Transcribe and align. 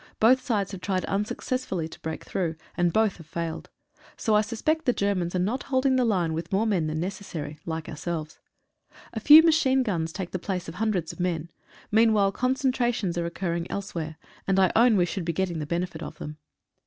Both 0.19 0.41
sides 0.43 0.71
have 0.71 0.81
tried 0.81 1.05
unsuccessfully 1.05 1.87
to 1.87 1.99
break 1.99 2.23
through, 2.23 2.55
and 2.75 2.91
both 2.91 3.17
have 3.17 3.27
failed. 3.27 3.69
So 4.17 4.33
I 4.33 4.41
suspect 4.41 4.85
the 4.85 4.93
Germans 4.93 5.35
are 5.35 5.37
not 5.37 5.61
hold 5.69 5.85
ing 5.85 5.95
the 5.95 6.03
line 6.03 6.33
with 6.33 6.51
more 6.51 6.65
men 6.65 6.87
than 6.87 6.99
necessary, 6.99 7.59
like 7.67 7.87
ourselves. 7.87 8.39
A 9.13 9.19
few 9.19 9.43
machine 9.43 9.83
guns 9.83 10.11
take 10.11 10.31
the 10.31 10.39
place 10.39 10.67
of 10.67 10.73
hundreds 10.81 11.13
of 11.13 11.19
men. 11.19 11.51
Meanwhile 11.91 12.31
concentrations 12.31 13.15
are 13.15 13.27
occurring 13.27 13.69
elsewhere, 13.69 14.17
and 14.47 14.55
80 14.55 14.55
THE 14.55 14.55
GATE 14.55 14.55
OF 14.55 14.57
HELL. 14.75 14.81
I 14.83 14.87
own 14.87 14.97
we 14.97 15.05
should 15.05 15.25
be 15.25 15.33
getting 15.33 15.59
the 15.59 15.67
benefit 15.67 16.01
of 16.01 16.17
them. 16.17 16.37